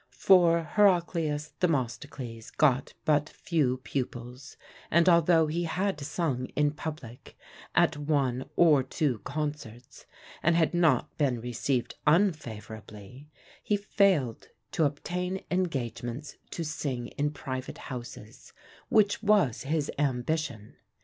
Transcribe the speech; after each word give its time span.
For 0.17 0.63
Heraclius 0.63 1.53
Themistocles 1.59 2.49
got 2.49 2.95
but 3.05 3.29
few 3.29 3.77
pupils, 3.83 4.57
and 4.89 5.07
although 5.07 5.45
he 5.45 5.65
had 5.65 6.01
sung 6.01 6.47
in 6.55 6.71
public 6.71 7.37
at 7.75 7.97
one 7.97 8.49
or 8.55 8.81
two 8.81 9.19
concerts, 9.19 10.07
and 10.41 10.55
had 10.55 10.73
not 10.73 11.15
been 11.19 11.39
received 11.39 11.93
unfavourably, 12.07 13.29
he 13.61 13.77
failed 13.77 14.47
to 14.71 14.85
obtain 14.85 15.43
engagements 15.51 16.35
to 16.49 16.65
sing 16.65 17.09
in 17.09 17.29
private 17.29 17.77
houses, 17.77 18.53
which 18.89 19.21
was 19.21 19.61
his 19.65 19.91
ambition. 19.99 20.77